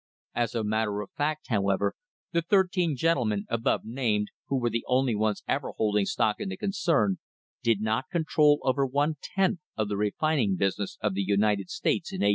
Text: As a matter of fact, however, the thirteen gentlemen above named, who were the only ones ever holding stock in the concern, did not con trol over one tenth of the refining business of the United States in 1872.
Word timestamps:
As 0.33 0.55
a 0.55 0.63
matter 0.63 1.01
of 1.01 1.11
fact, 1.11 1.49
however, 1.49 1.93
the 2.31 2.41
thirteen 2.41 2.95
gentlemen 2.95 3.45
above 3.49 3.81
named, 3.85 4.29
who 4.47 4.57
were 4.57 4.71
the 4.71 4.83
only 4.87 5.13
ones 5.13 5.43
ever 5.47 5.73
holding 5.77 6.05
stock 6.07 6.39
in 6.39 6.49
the 6.49 6.57
concern, 6.57 7.19
did 7.61 7.81
not 7.81 8.05
con 8.11 8.25
trol 8.25 8.57
over 8.63 8.83
one 8.83 9.17
tenth 9.21 9.59
of 9.77 9.89
the 9.89 9.97
refining 9.97 10.55
business 10.55 10.97
of 11.01 11.13
the 11.13 11.21
United 11.21 11.69
States 11.69 12.11
in 12.11 12.15
1872. 12.21 12.29